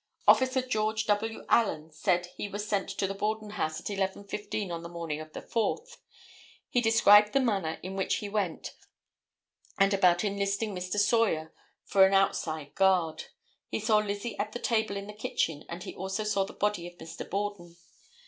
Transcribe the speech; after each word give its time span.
Officer 0.27 0.63
George 0.63 1.05
W. 1.05 1.45
Allen 1.47 1.91
said 1.91 2.29
he 2.35 2.47
was 2.49 2.67
sent 2.67 2.89
to 2.89 3.05
the 3.05 3.13
Borden 3.13 3.51
house 3.51 3.79
at 3.79 3.85
11:15 3.85 4.71
on 4.71 4.81
the 4.81 4.89
morning 4.89 5.21
of 5.21 5.33
the 5.33 5.43
4th. 5.43 5.97
He 6.67 6.81
described 6.81 7.33
the 7.33 7.39
manner 7.39 7.79
in 7.83 7.95
which 7.95 8.15
he 8.15 8.27
went 8.27 8.73
and 9.77 9.93
about 9.93 10.23
enlisting 10.23 10.73
Mr. 10.73 10.97
Sawyer 10.97 11.53
for 11.83 12.03
an 12.07 12.15
outside 12.15 12.73
guard. 12.73 13.25
He 13.67 13.79
saw 13.79 13.99
Lizzie 13.99 14.35
at 14.39 14.53
the 14.53 14.59
table 14.59 14.97
in 14.97 15.05
the 15.05 15.13
kitchen 15.13 15.65
and 15.69 15.83
he 15.83 15.93
also 15.93 16.23
saw 16.23 16.45
the 16.45 16.53
body 16.53 16.87
of 16.87 16.97
Mr. 16.97 17.29
Borden. 17.29 17.75